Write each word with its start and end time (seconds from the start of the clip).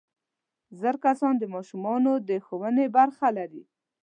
زاړه 0.79 0.99
کسان 1.05 1.33
د 1.39 1.43
ماشومانو 1.53 2.11
د 2.27 2.29
ښوونې 2.45 2.85
برخه 2.97 3.27
لري 3.37 3.63